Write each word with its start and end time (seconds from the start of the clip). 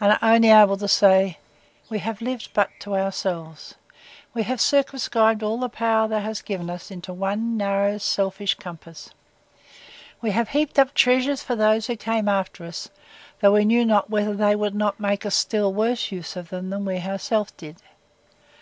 and 0.00 0.12
are 0.12 0.18
able 0.36 0.66
only 0.72 0.76
to 0.76 0.86
say, 0.86 1.38
We 1.88 2.00
have 2.00 2.20
lived 2.20 2.52
but 2.52 2.68
to 2.80 2.94
ourselves: 2.94 3.74
We 4.34 4.42
have 4.42 4.60
circumscribed 4.60 5.42
all 5.42 5.56
the 5.56 5.70
power 5.70 6.06
thou 6.08 6.20
hast 6.20 6.44
given 6.44 6.68
us 6.68 6.90
into 6.90 7.14
one 7.14 7.56
narrow, 7.56 7.96
selfish, 7.96 8.54
compass: 8.56 9.08
We 10.20 10.32
have 10.32 10.50
heaped 10.50 10.78
up 10.78 10.92
treasures 10.92 11.42
for 11.42 11.56
those 11.56 11.86
who 11.86 11.96
came 11.96 12.28
after 12.28 12.66
us, 12.66 12.90
though 13.40 13.54
we 13.54 13.64
knew 13.64 13.86
not 13.86 14.10
whether 14.10 14.34
they 14.34 14.54
would 14.54 14.74
not 14.74 15.00
make 15.00 15.24
a 15.24 15.30
still 15.30 15.72
worse 15.72 16.12
use 16.12 16.36
of 16.36 16.50
them 16.50 16.68
than 16.68 16.84
we 16.84 16.98
ourselves 16.98 17.52
did! 17.52 17.78